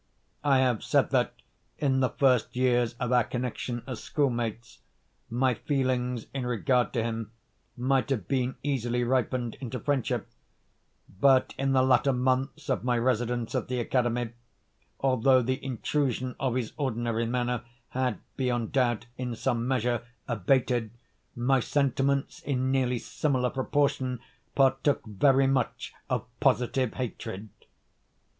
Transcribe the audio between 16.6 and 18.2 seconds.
ordinary manner had,